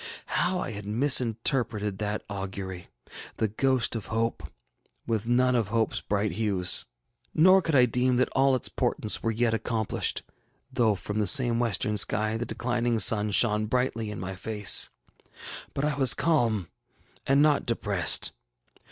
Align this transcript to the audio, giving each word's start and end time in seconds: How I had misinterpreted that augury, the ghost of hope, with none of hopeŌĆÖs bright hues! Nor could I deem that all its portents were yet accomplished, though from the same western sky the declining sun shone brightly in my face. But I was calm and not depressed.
How 0.25 0.57
I 0.57 0.71
had 0.71 0.87
misinterpreted 0.87 1.99
that 1.99 2.23
augury, 2.27 2.87
the 3.37 3.47
ghost 3.47 3.95
of 3.95 4.07
hope, 4.07 4.51
with 5.05 5.27
none 5.27 5.55
of 5.55 5.69
hopeŌĆÖs 5.69 6.07
bright 6.07 6.31
hues! 6.31 6.85
Nor 7.35 7.61
could 7.61 7.75
I 7.75 7.85
deem 7.85 8.15
that 8.15 8.27
all 8.31 8.55
its 8.55 8.67
portents 8.67 9.21
were 9.21 9.29
yet 9.29 9.53
accomplished, 9.53 10.23
though 10.73 10.95
from 10.95 11.19
the 11.19 11.27
same 11.27 11.59
western 11.59 11.97
sky 11.97 12.35
the 12.35 12.47
declining 12.47 12.97
sun 12.97 13.29
shone 13.29 13.67
brightly 13.67 14.09
in 14.09 14.19
my 14.19 14.33
face. 14.35 14.89
But 15.75 15.85
I 15.85 15.93
was 15.95 16.15
calm 16.15 16.69
and 17.27 17.43
not 17.43 17.67
depressed. 17.67 18.31